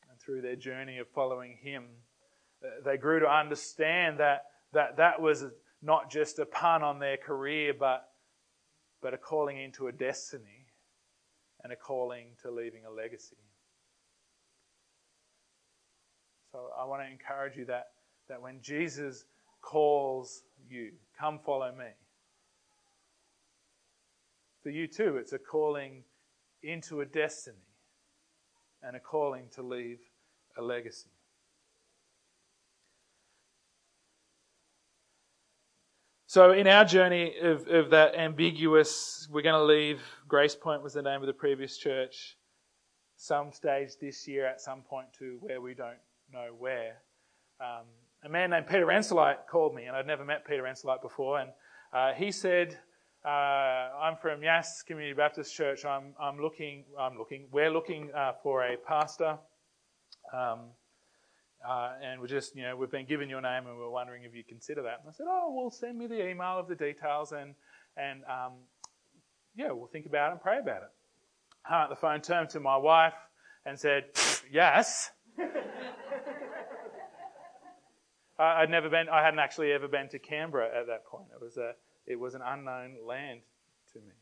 [0.09, 1.85] And through their journey of following him,
[2.63, 5.45] uh, they grew to understand that that, that was
[5.81, 8.09] not just a pun on their career, but,
[9.01, 10.67] but a calling into a destiny
[11.63, 13.37] and a calling to leaving a legacy.
[16.51, 17.87] So I want to encourage you that,
[18.29, 19.25] that when Jesus
[19.61, 21.85] calls you, come follow me,
[24.63, 26.03] for you too, it's a calling
[26.63, 27.57] into a destiny
[28.81, 29.99] and a calling to leave
[30.57, 31.09] a legacy.
[36.25, 40.93] So, in our journey of, of that ambiguous, we're going to leave, Grace Point was
[40.93, 42.37] the name of the previous church,
[43.17, 45.99] some stage this year at some point to where we don't
[46.31, 46.95] know where.
[47.61, 47.85] Um,
[48.25, 51.51] a man named Peter Enselite called me, and I'd never met Peter Enselite before, and
[51.93, 52.79] uh, he said,
[53.25, 55.85] uh, I'm from Yass Community Baptist Church.
[55.85, 59.37] I'm, I'm looking, I'm looking, we're looking uh, for a pastor.
[60.33, 60.71] Um,
[61.67, 64.35] uh, and we're just, you know, we've been given your name and we're wondering if
[64.35, 64.99] you consider that.
[64.99, 67.55] And I said, oh, well, send me the email of the details and,
[67.95, 68.53] and um,
[69.55, 70.91] yeah, we'll think about it and pray about it.
[71.71, 73.13] Up the phone, turned to my wife
[73.65, 74.07] and said,
[74.51, 75.11] yes.
[78.37, 81.27] I'd never been, I hadn't actually ever been to Canberra at that point.
[81.33, 81.71] It was a,
[82.05, 83.41] it was an unknown land
[83.93, 84.13] to me.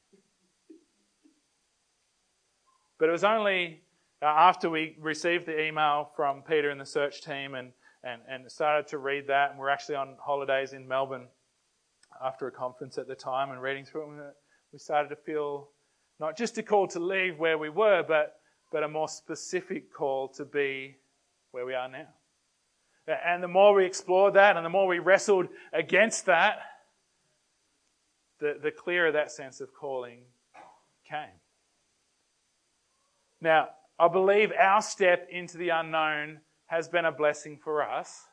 [2.99, 3.81] But it was only
[4.21, 7.71] uh, after we received the email from Peter and the search team and,
[8.03, 11.27] and, and started to read that, and we're actually on holidays in Melbourne
[12.23, 14.35] after a conference at the time and reading through it,
[14.71, 15.69] we started to feel
[16.19, 18.35] not just a call to leave where we were, but,
[18.71, 20.95] but a more specific call to be
[21.51, 22.07] where we are now.
[23.25, 26.59] And the more we explored that and the more we wrestled against that,
[28.41, 30.23] the, the clearer that sense of calling
[31.07, 31.39] came.
[33.39, 38.25] Now, I believe our step into the unknown has been a blessing for us.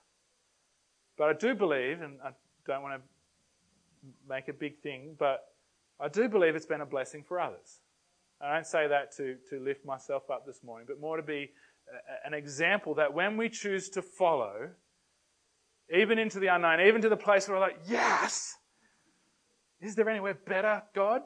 [1.17, 2.31] But I do believe, and I
[2.67, 5.49] don't want to make a big thing, but
[6.01, 7.81] I do believe it's been a blessing for others.
[8.41, 11.51] I don't say that to, to lift myself up this morning, but more to be
[12.25, 14.71] an example that when we choose to follow,
[15.93, 18.58] even into the unknown, even to the place where we're like, yes,
[19.81, 21.23] is there anywhere better, God?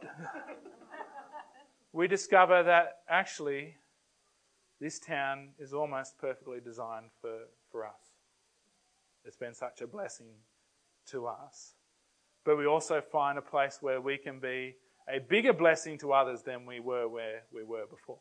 [1.92, 3.76] we discover that actually
[4.80, 7.38] this town is almost perfectly designed for,
[7.70, 8.12] for us.
[9.24, 10.34] It's been such a blessing
[11.06, 11.74] to us.
[12.44, 14.74] But we also find a place where we can be
[15.08, 18.18] a bigger blessing to others than we were where we were before.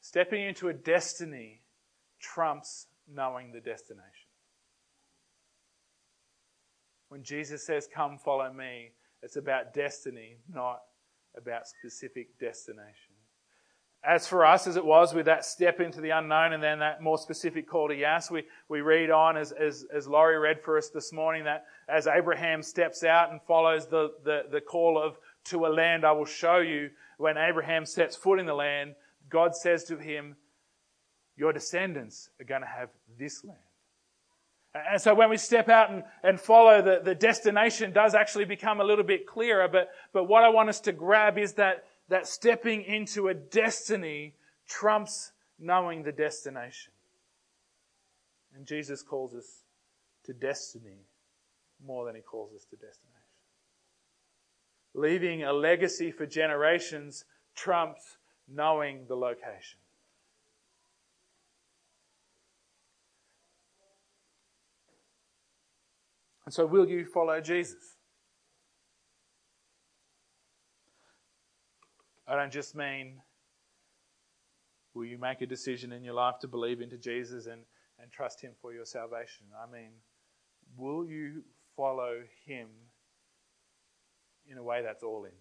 [0.00, 1.63] Stepping into a destiny
[2.24, 4.28] trumps knowing the destination.
[7.08, 10.80] When Jesus says, Come follow me, it's about destiny, not
[11.36, 13.14] about specific destination.
[14.06, 17.02] As for us, as it was with that step into the unknown and then that
[17.02, 20.76] more specific call to Yass, we, we read on as, as, as Laurie read for
[20.76, 25.16] us this morning that as Abraham steps out and follows the, the, the call of
[25.44, 28.94] to a land I will show you, when Abraham sets foot in the land,
[29.30, 30.36] God says to him,
[31.36, 33.58] your descendants are going to have this land.
[34.74, 38.80] And so when we step out and, and follow the, the destination does actually become
[38.80, 39.68] a little bit clearer.
[39.68, 44.34] But, but what I want us to grab is that, that stepping into a destiny
[44.66, 45.30] trumps
[45.60, 46.92] knowing the destination.
[48.56, 49.62] And Jesus calls us
[50.24, 51.06] to destiny
[51.84, 53.10] more than he calls us to destination.
[54.94, 57.24] Leaving a legacy for generations
[57.54, 58.16] trumps
[58.48, 59.78] knowing the location.
[66.44, 67.96] And so, will you follow Jesus?
[72.26, 73.20] I don't just mean
[74.94, 77.62] will you make a decision in your life to believe into Jesus and,
[78.00, 79.46] and trust Him for your salvation.
[79.60, 79.90] I mean,
[80.76, 81.42] will you
[81.76, 82.68] follow Him
[84.50, 85.32] in a way that's all in?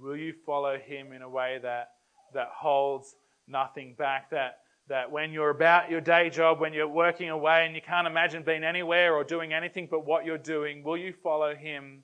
[0.00, 1.90] Will you follow him in a way that,
[2.32, 4.30] that holds nothing back?
[4.30, 4.58] That,
[4.90, 8.42] that when you're about your day job, when you're working away and you can't imagine
[8.42, 12.02] being anywhere or doing anything but what you're doing, will you follow him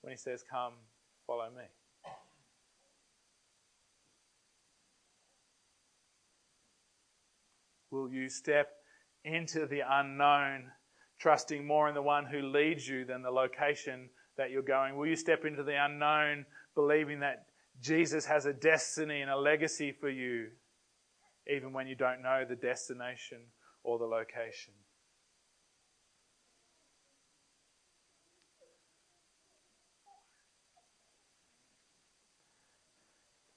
[0.00, 0.72] when he says, Come,
[1.26, 1.64] follow me?
[7.90, 8.70] Will you step
[9.24, 10.70] into the unknown,
[11.18, 14.96] trusting more in the one who leads you than the location that you're going?
[14.96, 17.46] Will you step into the unknown, believing that
[17.82, 20.48] Jesus has a destiny and a legacy for you,
[21.50, 23.38] even when you don't know the destination
[23.82, 24.74] or the location?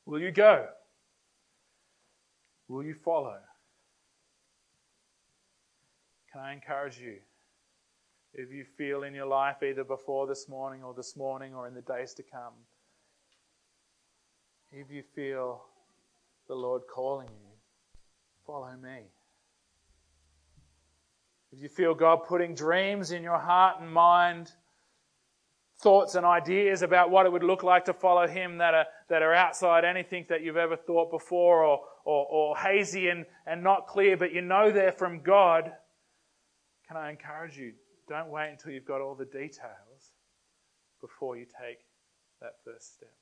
[0.05, 0.67] Will you go?
[2.67, 3.37] Will you follow?
[6.31, 7.17] Can I encourage you?
[8.33, 11.75] If you feel in your life, either before this morning or this morning or in
[11.75, 12.53] the days to come,
[14.71, 15.63] if you feel
[16.47, 17.52] the Lord calling you,
[18.45, 19.03] follow me.
[21.51, 24.51] If you feel God putting dreams in your heart and mind,
[25.79, 29.21] thoughts and ideas about what it would look like to follow Him that are, that
[29.21, 33.85] are outside anything that you've ever thought before or, or, or hazy and, and not
[33.87, 35.71] clear, but you know they're from God,
[36.87, 37.73] can I encourage you?
[38.09, 40.13] Don't wait until you've got all the details
[41.01, 41.79] before you take
[42.41, 43.13] that first step.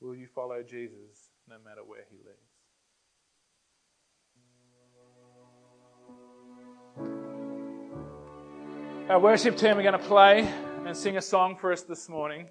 [0.00, 2.36] Will you follow Jesus no matter where he leads?
[9.08, 10.46] Our worship team are going to play
[10.84, 12.48] and sing a song for us this morning.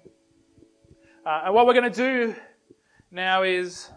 [1.24, 2.34] Uh, and what we're going to do
[3.12, 3.88] now is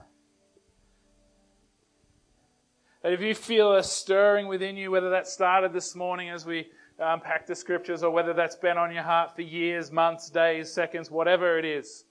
[3.01, 6.67] that if you feel a stirring within you, whether that started this morning as we
[6.99, 11.09] unpack the scriptures or whether that's been on your heart for years, months, days, seconds,
[11.09, 12.05] whatever it is,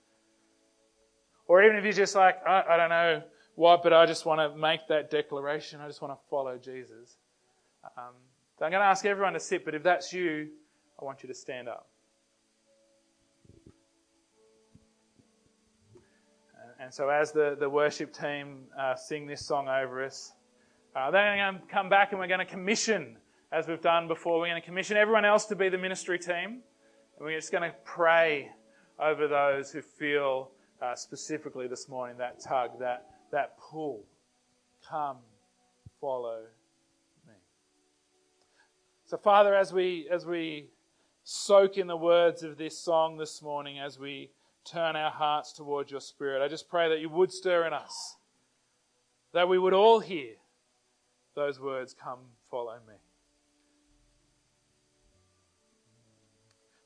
[1.51, 3.21] or even if you're just like, I, I don't know
[3.55, 7.17] what, but I just want to make that declaration, I just want to follow Jesus.
[7.97, 8.13] Um,
[8.57, 10.47] so I'm going to ask everyone to sit, but if that's you,
[10.97, 11.89] I want you to stand up.
[16.79, 20.31] And so, as the, the worship team uh, sing this song over us,
[20.95, 23.17] uh, then we're going to come back and we're going to commission,
[23.51, 26.61] as we've done before, we're going to commission everyone else to be the ministry team.
[27.17, 28.51] And we're just going to pray
[28.97, 30.51] over those who feel
[30.81, 34.03] uh, specifically this morning that tug, that, that pull.
[34.89, 35.17] Come,
[35.99, 36.39] follow
[37.27, 37.33] me.
[39.05, 40.69] So, Father, as we, as we
[41.23, 44.31] soak in the words of this song this morning, as we
[44.65, 48.15] turn our hearts towards your Spirit, I just pray that you would stir in us,
[49.33, 50.33] that we would all hear
[51.35, 52.19] those words, Come,
[52.49, 52.95] follow me.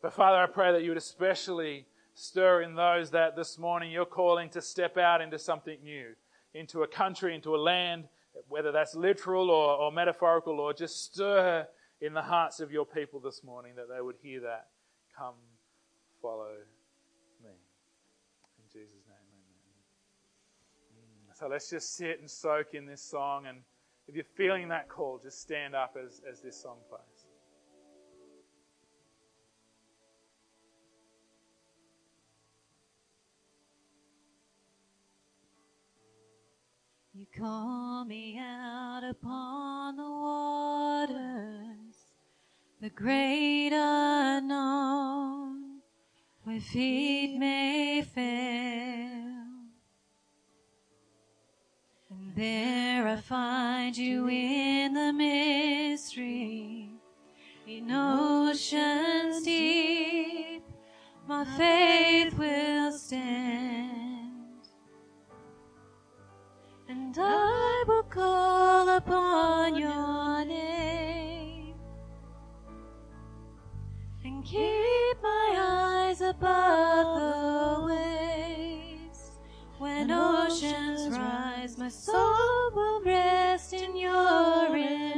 [0.01, 4.05] But Father, I pray that you would especially stir in those that this morning you're
[4.05, 6.13] calling to step out into something new,
[6.53, 8.05] into a country, into a land,
[8.47, 11.67] whether that's literal or, or metaphorical, or just stir
[12.01, 14.67] in the hearts of your people this morning that they would hear that.
[15.17, 15.35] Come,
[16.21, 16.53] follow
[17.43, 17.49] me.
[17.49, 19.75] In Jesus' name, amen.
[20.97, 23.59] Mm, so let's just sit and soak in this song and
[24.07, 27.01] if you're feeling that call, just stand up as, as this song plays.
[37.17, 41.95] You call me out upon the waters,
[42.81, 45.79] the great unknown,
[46.43, 49.31] where feet may fail.
[52.09, 56.89] And there I find you in the mystery,
[57.65, 60.65] in oceans deep,
[61.25, 63.84] my faith will stand.
[67.17, 71.75] And I will call upon your name.
[74.25, 75.55] And keep my
[76.09, 79.31] eyes above the waves.
[79.77, 85.14] When oceans rise my soul will rest in your embrace,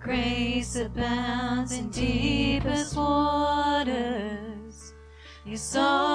[0.00, 3.84] grace abounds in deepest waters.
[5.44, 6.09] Your sovereign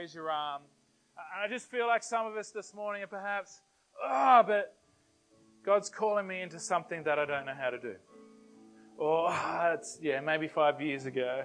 [0.00, 0.62] raise your arm.
[1.16, 3.60] Uh, And I just feel like some of us this morning are perhaps,
[4.02, 4.74] ah, but
[5.62, 7.96] God's calling me into something that I don't know how to do.
[8.96, 11.44] Or, ah, it's, yeah, maybe five years ago.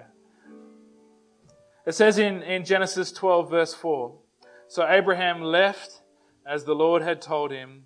[1.86, 4.14] It says in, in Genesis 12, verse 4
[4.68, 6.00] So Abraham left
[6.46, 7.84] as the Lord had told him,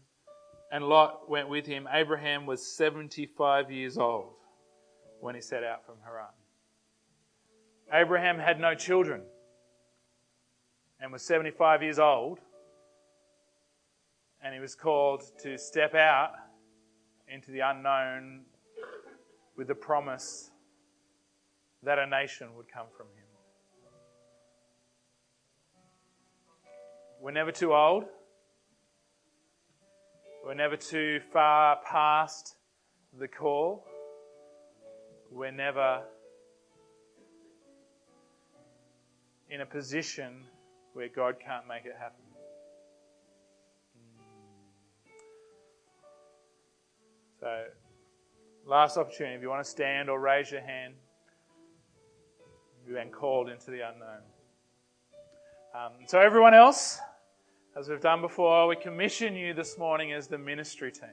[0.70, 1.88] and Lot went with him.
[1.92, 4.34] Abraham was 75 years old
[5.18, 6.28] when he set out from Haran.
[7.92, 9.22] Abraham had no children
[11.00, 12.40] and was 75 years old,
[14.42, 16.32] and he was called to step out
[17.28, 18.42] into the unknown
[19.56, 20.50] with the promise
[21.82, 23.24] that a nation would come from him.
[27.20, 28.04] We're never too old.
[30.44, 32.56] We're never too far past
[33.18, 33.84] the call.
[35.30, 36.02] We're never
[39.50, 40.46] in a position
[40.92, 42.22] where God can't make it happen.
[47.40, 47.64] So,
[48.66, 49.34] last opportunity.
[49.36, 50.94] If you want to stand or raise your hand,
[52.84, 54.22] you've been called into the unknown.
[55.74, 56.98] Um, so, everyone else,
[57.78, 61.08] as we've done before, we commission you this morning as the ministry team.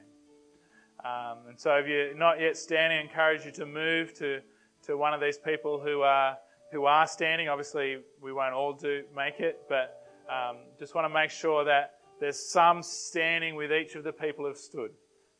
[1.05, 4.41] Um, and so, if you're not yet standing, I encourage you to move to,
[4.87, 6.37] to one of these people who are
[6.71, 7.47] who are standing.
[7.49, 11.95] Obviously, we won't all do make it, but um, just want to make sure that
[12.19, 14.91] there's some standing with each of the people who've stood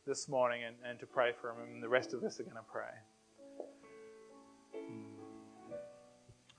[0.06, 2.56] this morning and, and to pray for them, and the rest of us are going
[2.56, 2.84] to pray.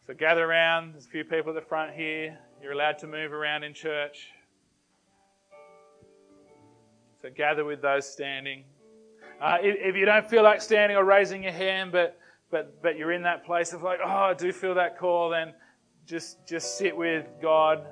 [0.05, 0.93] So gather around.
[0.93, 2.37] There's a few people at the front here.
[2.61, 4.27] You're allowed to move around in church.
[7.21, 8.65] So gather with those standing.
[9.41, 12.18] Uh, if, if you don't feel like standing or raising your hand, but
[12.51, 15.53] but but you're in that place of like, oh, I do feel that call, then
[16.05, 17.85] just just sit with God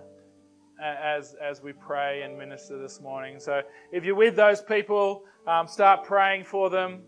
[0.81, 3.39] as as we pray and minister this morning.
[3.39, 7.01] So if you're with those people, um, start praying for them.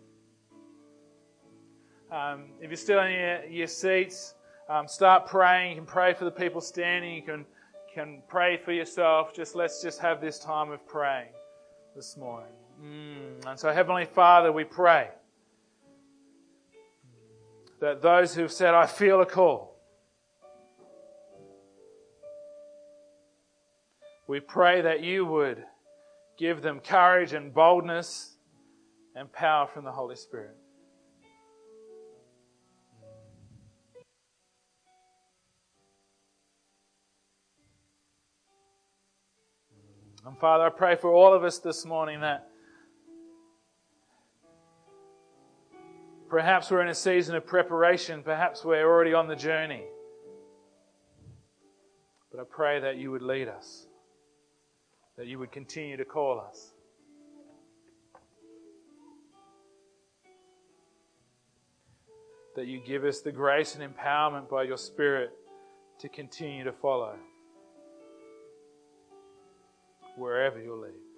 [2.12, 4.34] Um, if you're still in your, your seats,
[4.68, 5.72] um, start praying.
[5.72, 7.16] You can pray for the people standing.
[7.16, 7.46] You can
[7.94, 9.34] can pray for yourself.
[9.34, 11.32] Just let's just have this time of praying
[11.96, 12.52] this morning.
[12.82, 13.46] Mm.
[13.48, 15.10] And so, Heavenly Father, we pray
[17.82, 19.78] that those who've said, I feel a call,
[24.28, 25.64] we pray that you would
[26.38, 28.38] give them courage and boldness
[29.16, 30.56] and power from the Holy Spirit.
[40.26, 42.49] And Father, I pray for all of us this morning that
[46.30, 49.84] perhaps we're in a season of preparation, perhaps we're already on the journey.
[52.32, 53.88] But I pray that you would lead us,
[55.18, 56.74] that you would continue to call us.
[62.56, 65.32] That you give us the grace and empowerment by your Spirit
[66.00, 67.16] to continue to follow
[70.16, 71.09] wherever you lead.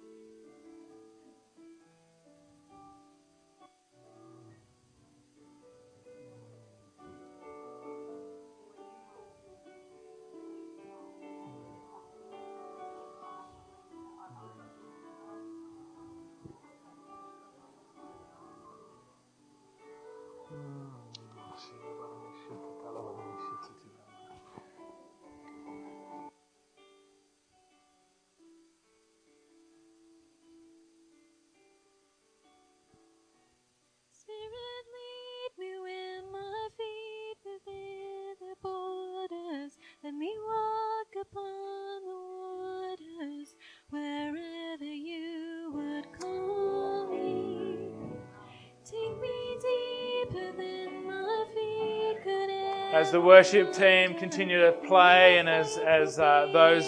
[52.92, 56.86] as the worship team continue to play and as, as uh, those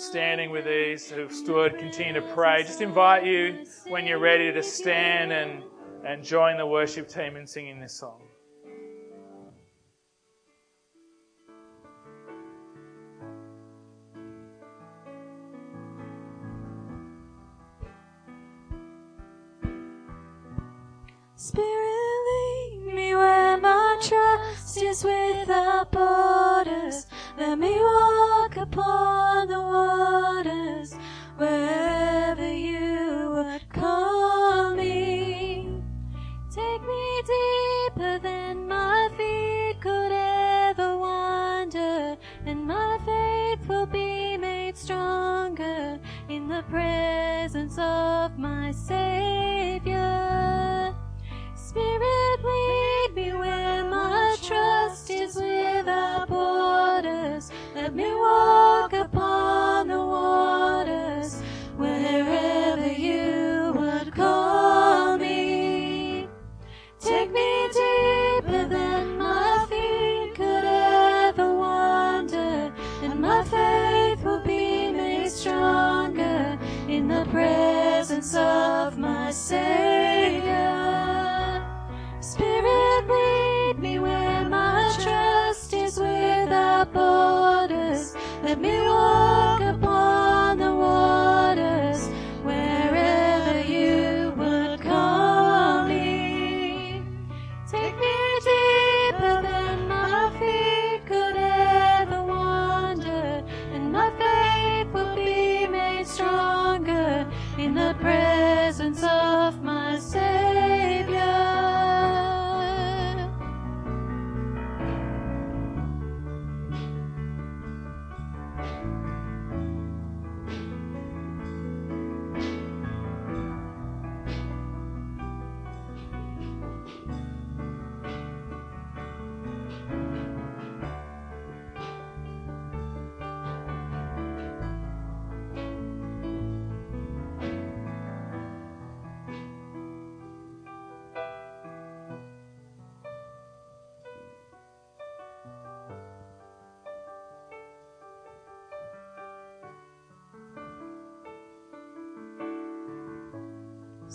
[0.00, 4.62] standing with these who've stood continue to pray, just invite you when you're ready to
[4.62, 5.62] stand and,
[6.06, 8.22] and join the worship team in singing this song.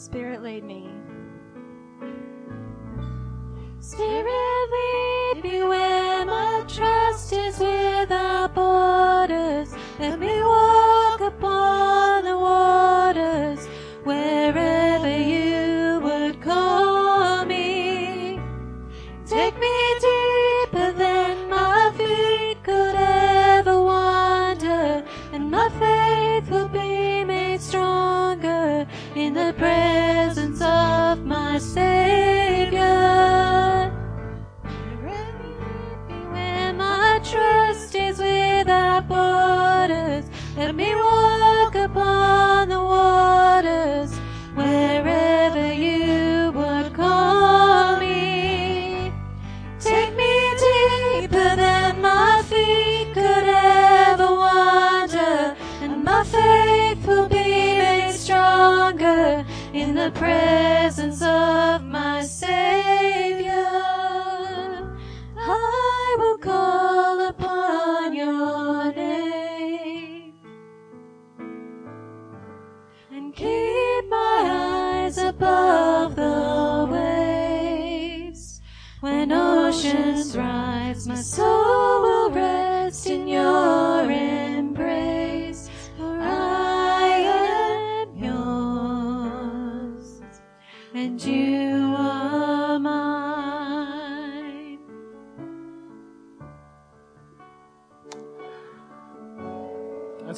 [0.07, 0.87] Spirit led me.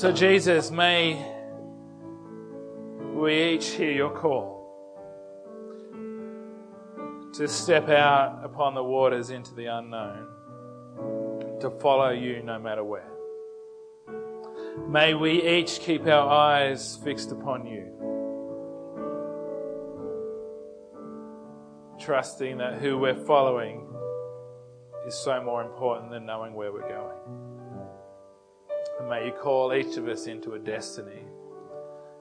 [0.10, 1.24] So, Jesus, may
[3.14, 4.66] we each hear your call
[7.36, 13.12] to step out upon the waters into the unknown, to follow you no matter where.
[14.88, 17.86] May we each keep our eyes fixed upon you,
[22.00, 23.88] trusting that who we're following
[25.06, 27.49] is so more important than knowing where we're going.
[29.00, 31.24] And may you call each of us into a destiny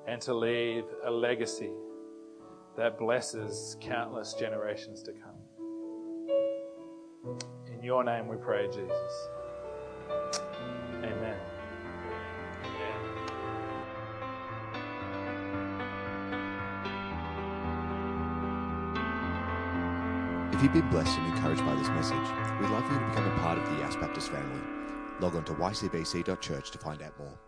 [0.07, 1.73] and to leave a legacy
[2.77, 5.35] that blesses countless generations to come.
[7.75, 9.29] In your name we pray, Jesus.
[11.03, 11.37] Amen.
[20.53, 22.17] If you've been blessed and encouraged by this message,
[22.61, 24.78] we'd love for you to become a part of the Yass Baptist family.
[25.21, 27.48] Log on to ycbc.church to find out more.